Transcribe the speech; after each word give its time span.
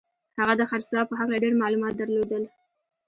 هغه 0.39 0.53
د 0.57 0.61
خرڅلاو 0.69 1.09
په 1.09 1.15
هکله 1.19 1.37
ډېر 1.43 1.53
معلومات 1.61 1.93
درلودل 1.97 2.43